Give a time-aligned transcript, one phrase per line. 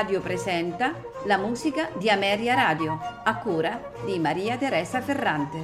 [0.00, 0.94] Radio presenta
[1.26, 5.58] la musica di Ameria Radio, a cura di Maria Teresa Ferrante.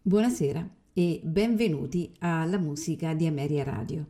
[0.00, 4.06] Buonasera e benvenuti alla musica di Ameria Radio.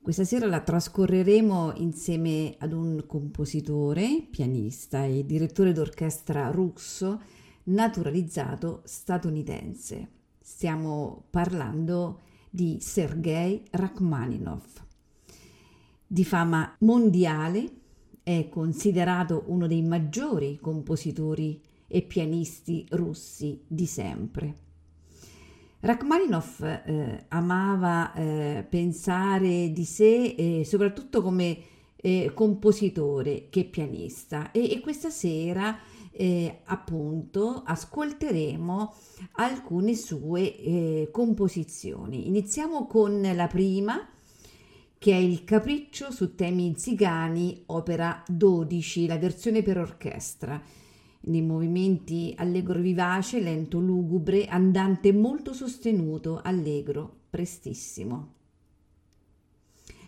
[0.00, 7.20] Questa sera la trascorreremo insieme ad un compositore, pianista e direttore d'orchestra russo
[7.64, 10.10] naturalizzato statunitense.
[10.48, 14.62] Stiamo parlando di Sergei Rachmaninov.
[16.06, 17.68] Di fama mondiale,
[18.22, 24.54] è considerato uno dei maggiori compositori e pianisti russi di sempre.
[25.80, 31.58] Rachmaninov eh, amava eh, pensare di sé eh, soprattutto come
[31.96, 35.76] eh, compositore che pianista e, e questa sera
[36.16, 38.94] eh, appunto ascolteremo
[39.32, 42.26] alcune sue eh, composizioni.
[42.28, 44.08] Iniziamo con la prima
[44.98, 50.60] che è il Capriccio su temi zigani, opera 12, la versione per orchestra
[51.26, 58.34] nei movimenti allegro vivace, lento lugubre, andante molto sostenuto, allegro, prestissimo.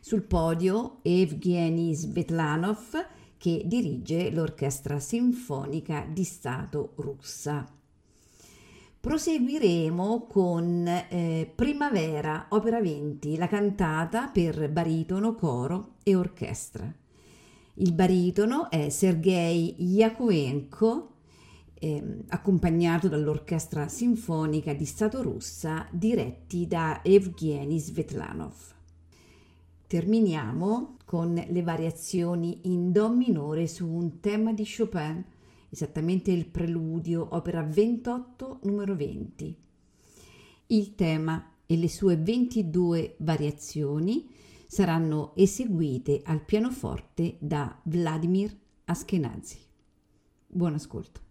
[0.00, 3.06] Sul podio Evgeny Svetlanov
[3.38, 7.66] che dirige l'Orchestra Sinfonica di Stato russa.
[9.00, 16.92] Proseguiremo con eh, Primavera, opera 20, la cantata per baritono, coro e orchestra.
[17.74, 21.12] Il baritono è Sergei Yakovenko,
[21.74, 28.77] eh, accompagnato dall'Orchestra Sinfonica di Stato russa, diretti da Evgeny Svetlanov.
[29.88, 35.24] Terminiamo con le variazioni in Do minore su un tema di Chopin,
[35.70, 39.56] esattamente il preludio, opera 28, numero 20.
[40.66, 44.28] Il tema e le sue 22 variazioni
[44.66, 48.54] saranno eseguite al pianoforte da Vladimir
[48.84, 49.58] Askenazi.
[50.48, 51.27] Buon ascolto.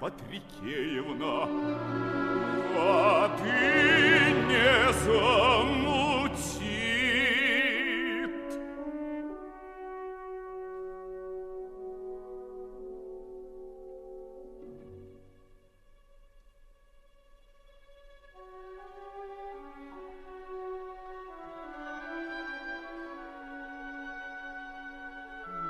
[0.00, 1.46] Патрикеевна
[2.74, 5.90] Воды не замутит.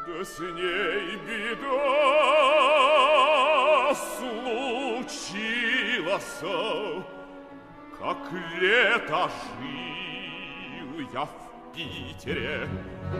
[0.07, 1.00] Да с ней
[6.40, 7.05] случилась,
[7.98, 8.16] Как
[8.61, 12.68] лето жил я в Питере,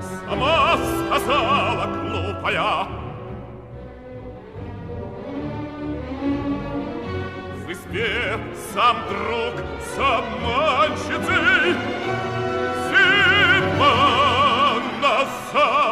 [0.01, 2.87] Сама сказала глупая,
[7.57, 8.41] В избе
[8.73, 9.55] сам друг
[9.95, 11.39] саманщицы
[12.89, 13.95] Зима
[15.03, 15.90] нас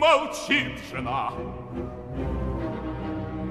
[0.00, 1.30] Молчит жена.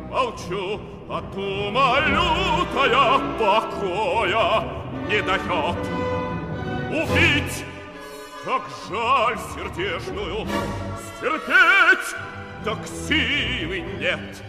[0.10, 4.64] Молчу, а дума лютая покоя
[5.08, 5.78] не дает.
[6.90, 7.64] Убить,
[8.44, 10.48] как жаль сердечную,
[11.20, 12.16] стерпеть,
[12.66, 14.44] так силы нет.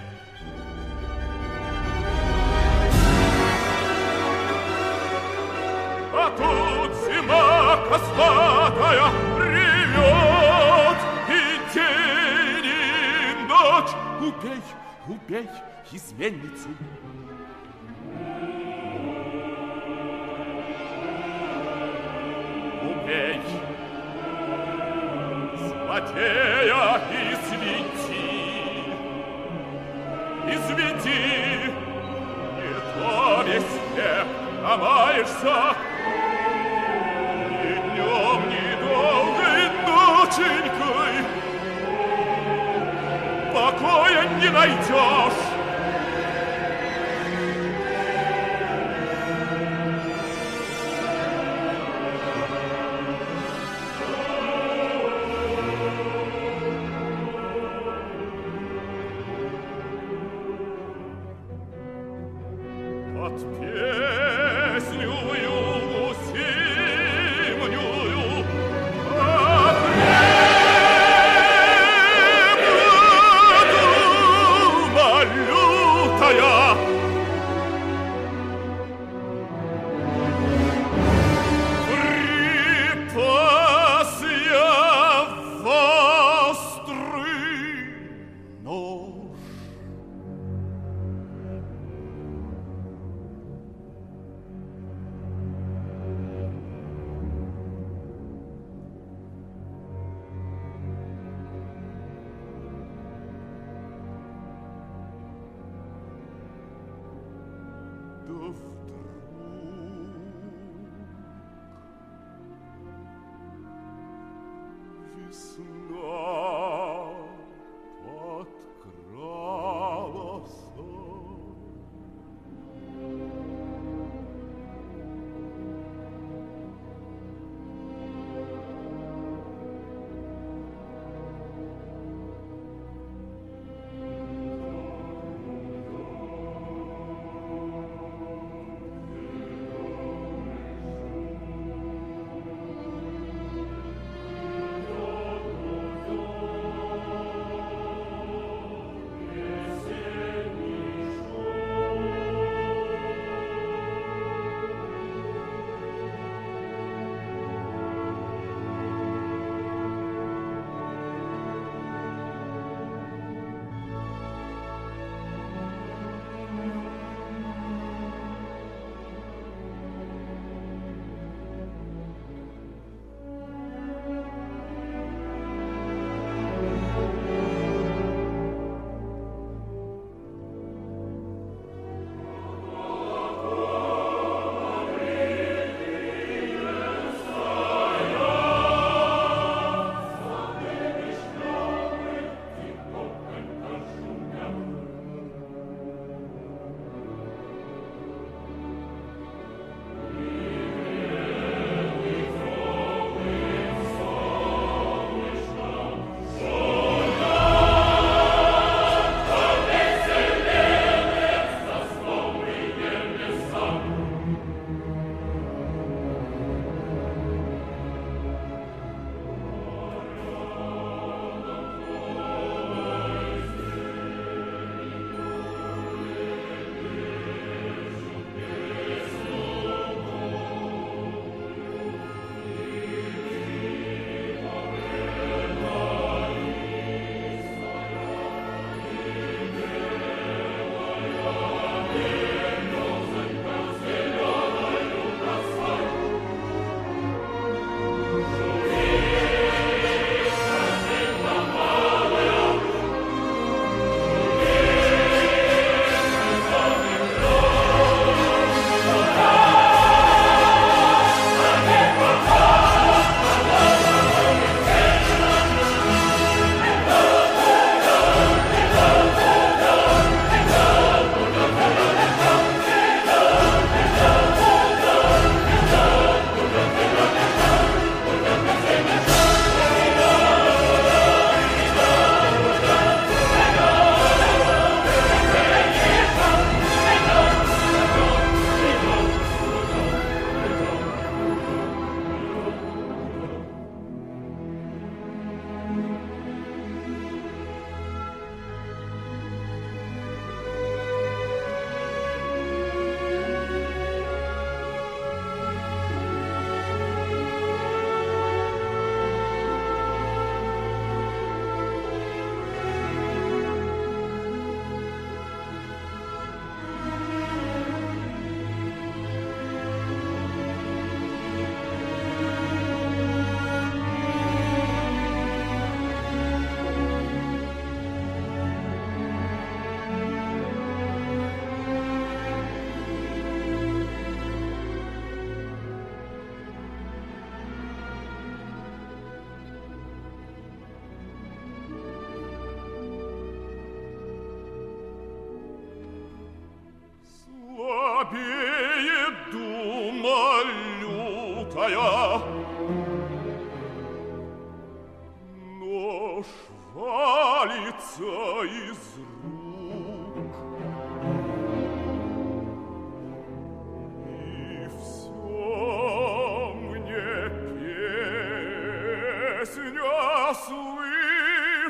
[6.15, 9.30] А тут зима косматая
[14.31, 14.63] Убей,
[15.09, 15.49] убей
[15.91, 16.69] изменницу.
[22.83, 23.41] Убей.
[25.59, 28.25] Злодея изведи,
[30.47, 31.73] изведи,
[32.55, 34.29] не то век
[34.63, 35.59] ломаешься,
[37.51, 40.90] ни днем, ни долгой ноченькой
[43.81, 45.50] покоя не найдешь.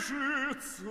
[0.01, 0.15] 是
[0.55, 0.91] 责。